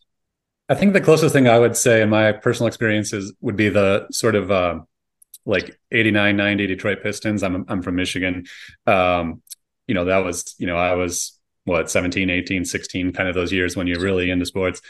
[0.69, 4.07] I think the closest thing I would say in my personal experiences would be the
[4.11, 4.81] sort of uh,
[5.45, 7.43] like 89, 90 Detroit Pistons.
[7.43, 8.47] I'm, I'm from Michigan.
[8.87, 9.43] Um,
[9.87, 13.53] you know, that was, you know, I was what, 17, 18, 16, kind of those
[13.53, 14.81] years when you're really into sports.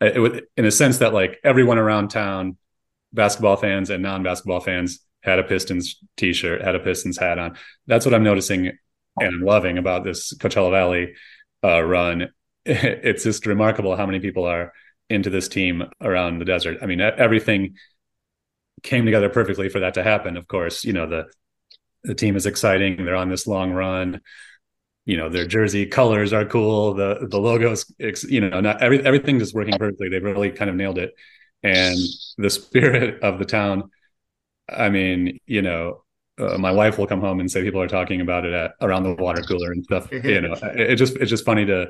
[0.00, 2.58] It, it, in a sense that like everyone around town,
[3.12, 7.56] basketball fans and non-basketball fans had a Pistons t-shirt, had a Pistons hat on.
[7.86, 8.72] That's what I'm noticing
[9.16, 11.14] and loving about this Coachella Valley
[11.62, 12.28] uh, run.
[12.66, 14.72] It's just remarkable how many people are
[15.10, 16.78] into this team around the desert.
[16.82, 17.76] I mean, everything
[18.82, 20.36] came together perfectly for that to happen.
[20.36, 21.26] Of course, you know the
[22.04, 23.04] the team is exciting.
[23.04, 24.20] They're on this long run.
[25.06, 26.94] You know their jersey colors are cool.
[26.94, 30.08] The the logos, you know, not every everything is working perfectly.
[30.08, 31.14] They really kind of nailed it,
[31.62, 31.98] and
[32.38, 33.90] the spirit of the town.
[34.68, 36.04] I mean, you know,
[36.38, 39.02] uh, my wife will come home and say people are talking about it at, around
[39.02, 40.10] the water cooler and stuff.
[40.10, 41.88] you know, it, it just it's just funny to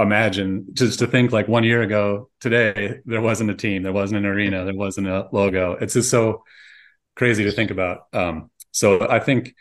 [0.00, 4.16] imagine just to think like one year ago today there wasn't a team there wasn't
[4.16, 5.72] an arena there wasn't a logo.
[5.72, 6.44] It's just so
[7.16, 8.02] crazy to think about.
[8.12, 9.54] Um, so i think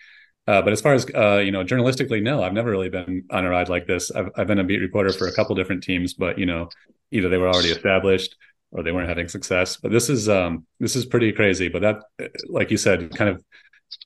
[0.48, 3.46] uh, but as far as uh, you know journalistically no i've never really been on
[3.46, 4.12] a ride like this.
[4.12, 6.70] I've, I've been a beat reporter for a couple different teams but you know
[7.12, 8.36] either they were already established
[8.72, 9.78] or they weren't having success.
[9.78, 11.70] But this is um this is pretty crazy.
[11.70, 12.04] But that
[12.48, 13.44] like you said kind of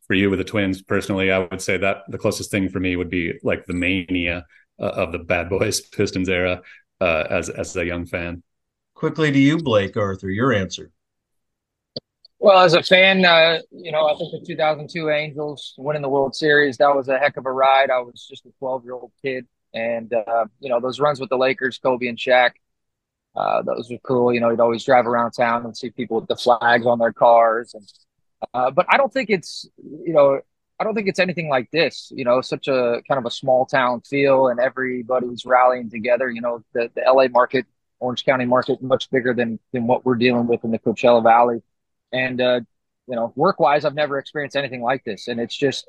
[0.07, 2.95] for you with the twins personally i would say that the closest thing for me
[2.95, 4.45] would be like the mania
[4.79, 6.61] of the Bad Boys Pistons era
[6.99, 8.43] uh, as as a young fan.
[8.95, 10.91] Quickly to you, Blake Arthur, your answer.
[12.39, 16.35] Well, as a fan, uh, you know, I think the 2002 Angels winning the World
[16.35, 17.91] Series that was a heck of a ride.
[17.91, 21.29] I was just a 12 year old kid, and uh, you know those runs with
[21.29, 22.51] the Lakers, Kobe and Shaq.
[23.35, 24.33] Uh, those were cool.
[24.33, 27.13] You know, you'd always drive around town and see people with the flags on their
[27.13, 27.87] cars, and
[28.53, 30.41] Uh, but I don't think it's you know
[30.81, 32.11] I don't think it's anything like this.
[32.15, 36.27] You know, such a kind of a small town feel, and everybody's rallying together.
[36.27, 37.67] You know, the the LA market,
[37.99, 41.61] Orange County market, much bigger than than what we're dealing with in the Coachella Valley,
[42.11, 42.61] and uh,
[43.07, 45.87] you know, work wise, I've never experienced anything like this, and it's just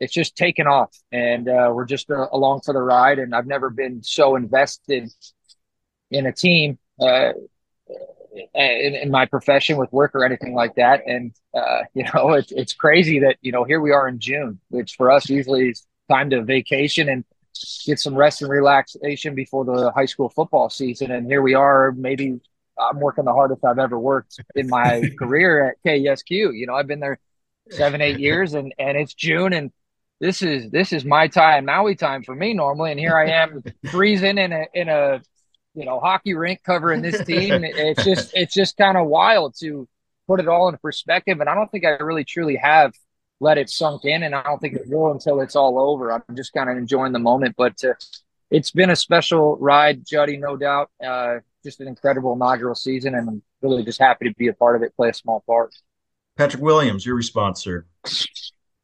[0.00, 3.18] it's just taken off, and uh, we're just uh, along for the ride.
[3.18, 5.10] And I've never been so invested
[6.10, 7.32] in a team uh,
[8.54, 11.02] in, in, my profession with work or anything like that.
[11.06, 14.60] And uh, you know, it's it's crazy that you know here we are in June,
[14.68, 17.24] which for us usually is time to vacation and
[17.86, 21.10] get some rest and relaxation before the high school football season.
[21.10, 22.40] And here we are, maybe
[22.78, 26.30] I'm working the hardest I've ever worked in my career at KESQ.
[26.30, 27.18] You know, I've been there
[27.70, 29.70] seven, eight years, and and it's June, and
[30.20, 33.62] this is this is my time, Maui time for me normally, and here I am
[33.90, 35.22] freezing in a in a
[35.74, 37.64] you know hockey rink covering this team.
[37.64, 39.88] It's just it's just kind of wild to
[40.26, 42.94] put it all in perspective, and I don't think I really truly have
[43.40, 46.12] let it sunk in, and I don't think it will until it's all over.
[46.12, 47.94] I'm just kind of enjoying the moment, but uh,
[48.50, 50.90] it's been a special ride, Juddy, no doubt.
[51.04, 54.76] Uh, just an incredible inaugural season, and I'm really just happy to be a part
[54.76, 55.74] of it, play a small part.
[56.36, 57.86] Patrick Williams, your response, sir.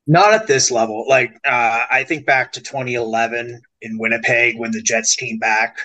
[0.06, 1.06] Not at this level.
[1.08, 5.76] Like uh, I think back to 2011 in Winnipeg when the Jets came back,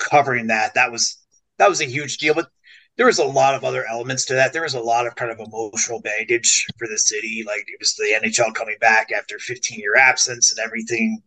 [0.00, 0.74] covering that.
[0.74, 1.16] That was
[1.58, 2.34] that was a huge deal.
[2.34, 2.48] But
[2.96, 4.52] there was a lot of other elements to that.
[4.52, 7.44] There was a lot of kind of emotional baggage for the city.
[7.46, 11.22] Like it was the NHL coming back after 15 year absence and everything.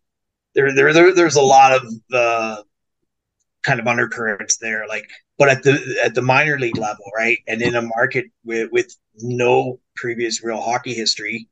[0.55, 2.63] There, there, there there's a lot of the uh,
[3.63, 4.85] kind of undercurrents there.
[4.87, 8.69] Like, but at the at the minor league level, right, and in a market with
[8.71, 11.49] with no previous real hockey history,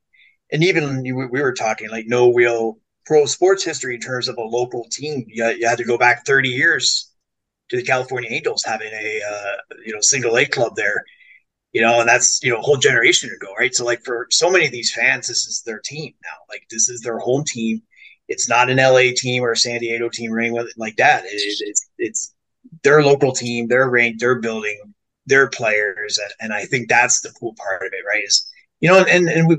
[0.52, 4.42] and even we were talking like no real pro sports history in terms of a
[4.42, 5.24] local team.
[5.26, 7.11] You, you had to go back 30 years
[7.72, 11.04] to the California Angels having a uh, you know single A club there,
[11.72, 13.74] you know, and that's you know a whole generation ago, right?
[13.74, 16.36] So like for so many of these fans, this is their team now.
[16.50, 17.82] Like this is their home team.
[18.28, 21.24] It's not an LA team or a San Diego team or anything like that.
[21.24, 22.34] It, it's it's
[22.84, 24.94] their local team, their rank, their building,
[25.26, 28.22] their players, and, and I think that's the cool part of it, right?
[28.22, 28.46] Is
[28.80, 29.56] you know, and and we,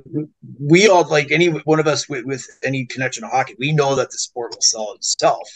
[0.59, 3.95] we all like any one of us with, with any connection to hockey, we know
[3.95, 5.49] that the sport will sell itself,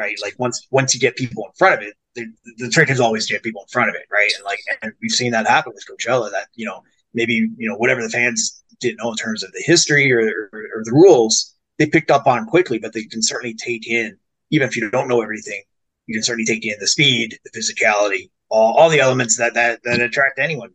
[0.00, 0.16] right?
[0.22, 3.26] Like once once you get people in front of it, the, the trick is always
[3.26, 4.32] to get people in front of it, right?
[4.34, 6.30] And like, and we've seen that happen with Coachella.
[6.30, 6.82] That you know,
[7.12, 10.60] maybe you know whatever the fans didn't know in terms of the history or, or,
[10.76, 14.16] or the rules, they picked up on quickly, but they can certainly take in,
[14.50, 15.62] even if you don't know everything,
[16.06, 19.80] you can certainly take in the speed, the physicality, all, all the elements that, that
[19.84, 20.70] that attract anyone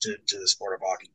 [0.00, 1.10] to, to the sport of hockey.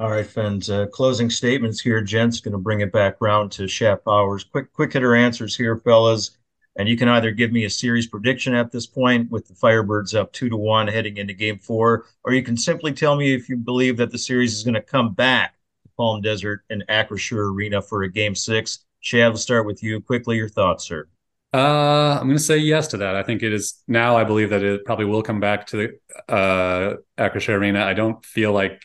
[0.00, 0.68] All right, friends.
[0.68, 2.00] Uh, closing statements here.
[2.00, 4.42] Gent's going to bring it back round to Shad Powers.
[4.42, 6.38] Quick, quick hitter answers here, fellas.
[6.76, 10.18] And you can either give me a series prediction at this point with the Firebirds
[10.18, 13.48] up two to one heading into game four, or you can simply tell me if
[13.48, 17.52] you believe that the series is going to come back to Palm Desert and Acrisure
[17.52, 18.86] Arena for a game six.
[19.00, 20.00] Shad, we'll start with you.
[20.00, 21.08] Quickly, your thoughts, sir.
[21.54, 23.14] Uh, I'm going to say yes to that.
[23.14, 24.16] I think it is now.
[24.16, 27.84] I believe that it probably will come back to the uh, Acrisure Arena.
[27.84, 28.82] I don't feel like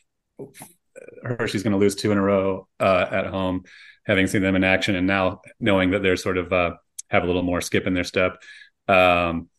[1.23, 3.63] Hershey's going to lose two in a row uh, at home,
[4.06, 6.71] having seen them in action, and now knowing that they're sort of uh,
[7.10, 8.41] have a little more skip in their step.
[8.88, 9.50] Um,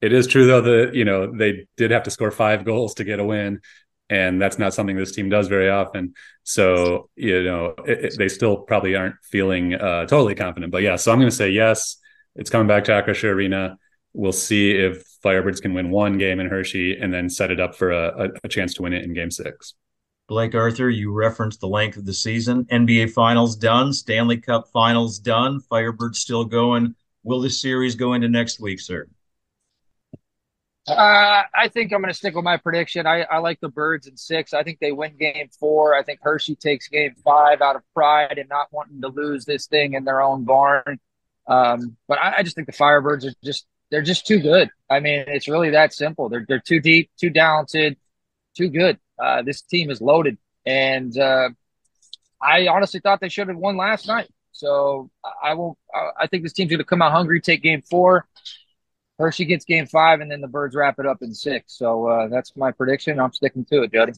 [0.00, 3.04] it is true though that you know they did have to score five goals to
[3.04, 3.60] get a win,
[4.10, 6.14] and that's not something this team does very often.
[6.42, 10.72] So you know it, it, they still probably aren't feeling uh, totally confident.
[10.72, 11.96] But yeah, so I'm going to say yes.
[12.34, 13.78] It's coming back to Acrisure Arena.
[14.12, 17.74] We'll see if Firebirds can win one game in Hershey and then set it up
[17.74, 19.74] for a, a, a chance to win it in Game Six.
[20.28, 22.64] Blake Arthur, you referenced the length of the season.
[22.64, 26.96] NBA Finals done, Stanley Cup Finals done, Firebirds still going.
[27.22, 29.06] Will this series go into next week, sir?
[30.88, 33.06] Uh, I think I'm going to stick with my prediction.
[33.06, 34.54] I, I like the Birds in six.
[34.54, 35.94] I think they win game four.
[35.94, 39.66] I think Hershey takes game five out of pride and not wanting to lose this
[39.66, 41.00] thing in their own barn.
[41.48, 44.70] Um, but I, I just think the Firebirds are just they're just too good.
[44.88, 46.28] I mean, it's really that simple.
[46.28, 47.96] They're they're too deep, too talented,
[48.56, 48.98] too good.
[49.18, 51.50] Uh, this team is loaded, and uh,
[52.40, 54.28] I honestly thought they should have won last night.
[54.52, 55.10] So
[55.42, 55.76] I won't.
[56.18, 58.26] I think this team's going to come out hungry, take game four.
[59.18, 61.76] Hershey gets game five, and then the Birds wrap it up in six.
[61.76, 63.18] So uh, that's my prediction.
[63.18, 64.12] I'm sticking to it, Juddy.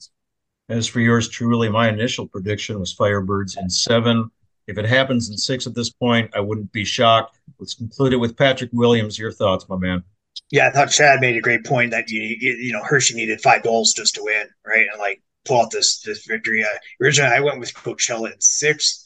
[0.69, 4.31] As for yours truly, my initial prediction was Firebirds in seven.
[4.67, 7.39] If it happens in six at this point, I wouldn't be shocked.
[7.59, 9.19] Let's conclude it with Patrick Williams.
[9.19, 10.05] Your thoughts, my man?
[10.51, 13.63] Yeah, I thought Shad made a great point that you you know Hershey needed five
[13.63, 14.87] goals just to win, right?
[14.91, 16.65] And like pull out this this victory.
[16.65, 19.05] Uh, originally, I went with Coachella in six.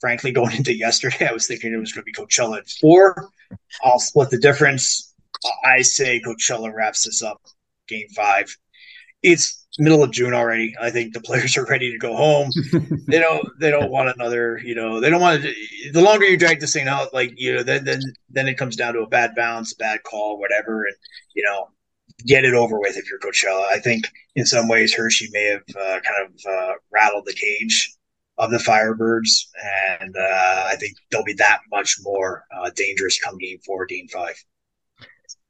[0.00, 3.30] Frankly, going into yesterday, I was thinking it was going to be Coachella in four.
[3.82, 5.14] I'll split the difference.
[5.64, 7.40] I say Coachella wraps this up,
[7.86, 8.54] game five.
[9.22, 10.74] It's middle of June already.
[10.80, 12.50] I think the players are ready to go home.
[13.06, 15.54] they don't they don't want another, you know, they don't want to
[15.92, 18.00] the longer you drag this thing out, like, you know, then then
[18.30, 20.96] then it comes down to a bad bounce, bad call, whatever, and
[21.34, 21.68] you know,
[22.26, 23.66] get it over with if you're Coachella.
[23.70, 27.94] I think in some ways Hershey may have uh, kind of uh, rattled the cage
[28.38, 29.46] of the Firebirds,
[30.00, 34.08] and uh, I think they'll be that much more uh, dangerous come game four, game
[34.08, 34.42] five.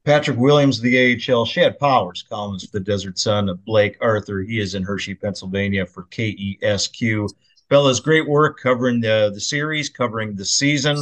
[0.09, 4.41] Patrick Williams, of the AHL, Shad Powers, columnist for the Desert Sun, of Blake Arthur.
[4.41, 7.29] He is in Hershey, Pennsylvania for KESQ.
[7.69, 10.97] Fellas, great work covering the, the series, covering the season.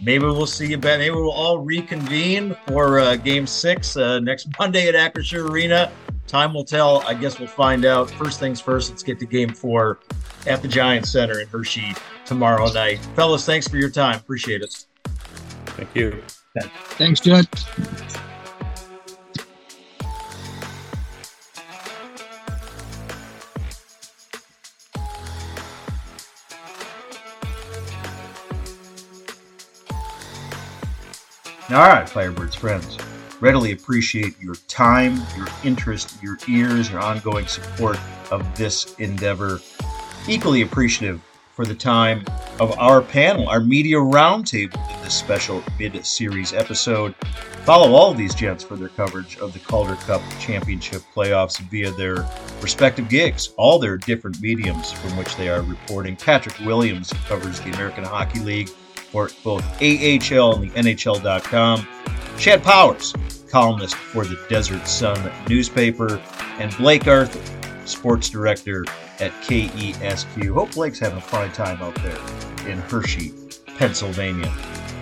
[0.00, 1.00] Maybe we'll see you back.
[1.00, 5.90] Maybe we'll all reconvene for uh, game six uh, next Monday at Acrisure Arena.
[6.28, 7.02] Time will tell.
[7.04, 8.12] I guess we'll find out.
[8.12, 9.98] First things first, let's get to game four
[10.46, 13.00] at the Giant Center in Hershey tomorrow night.
[13.16, 14.20] Fellas, thanks for your time.
[14.20, 14.86] Appreciate it.
[15.66, 16.22] Thank you.
[16.96, 17.48] Thanks, Judd.
[31.72, 32.98] All right, Firebirds friends.
[33.40, 37.98] Readily appreciate your time, your interest, your ears, your ongoing support
[38.30, 39.58] of this endeavor.
[40.28, 41.22] Equally appreciative
[41.54, 42.26] for the time
[42.60, 47.14] of our panel, our media roundtable in this special mid series episode.
[47.64, 51.90] Follow all of these gents for their coverage of the Calder Cup Championship playoffs via
[51.92, 52.26] their
[52.60, 56.16] respective gigs, all their different mediums from which they are reporting.
[56.16, 58.68] Patrick Williams covers the American Hockey League
[59.12, 61.86] for both AHL and the NHL.com.
[62.38, 63.14] Shad Powers,
[63.50, 66.20] columnist for the Desert Sun newspaper,
[66.58, 68.84] and Blake Arthur, sports director
[69.20, 70.52] at KESQ.
[70.54, 72.18] Hope Blake's having a fine time out there
[72.68, 73.32] in Hershey,
[73.76, 74.50] Pennsylvania.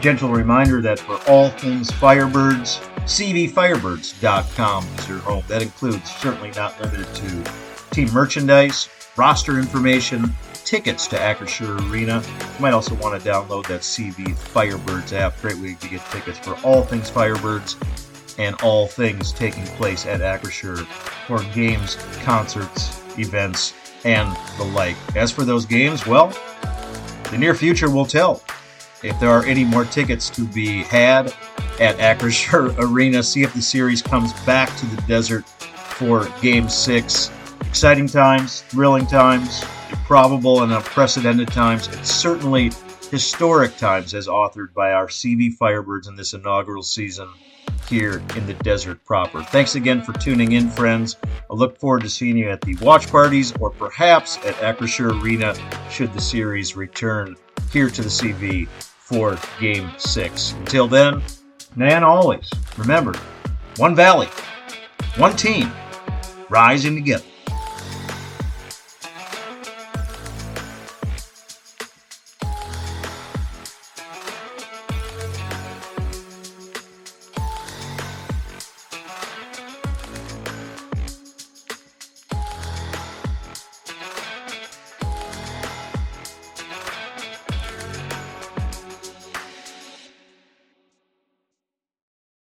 [0.01, 5.45] Gentle reminder that for all things Firebirds, CVFirebirds.com is your home.
[5.47, 7.53] That includes, certainly not limited to,
[7.91, 10.35] team merchandise, roster information,
[10.71, 12.23] tickets to Acrisure Arena.
[12.39, 15.37] You might also want to download that CV Firebirds app.
[15.41, 17.75] Great way to get tickets for all things Firebirds
[18.39, 20.87] and all things taking place at Acrisure
[21.27, 24.95] for games, concerts, events, and the like.
[25.17, 26.33] As for those games, well,
[27.33, 28.41] the near future will tell.
[29.03, 31.35] If there are any more tickets to be had
[31.81, 37.31] at Acrisure Arena, see if the series comes back to the desert for Game 6.
[37.63, 42.71] Exciting times, thrilling times, improbable and unprecedented times, and certainly
[43.11, 47.29] historic times as authored by our CV Firebirds in this inaugural season
[47.89, 49.43] here in the desert proper.
[49.43, 51.17] Thanks again for tuning in, friends.
[51.25, 55.55] I look forward to seeing you at the watch parties or perhaps at Acrisure Arena
[55.91, 57.37] should the series return
[57.73, 60.53] here to the CV for Game 6.
[60.53, 61.23] Until then,
[61.79, 63.15] and always, remember,
[63.77, 64.29] one valley,
[65.17, 65.73] one team,
[66.49, 67.25] rising together.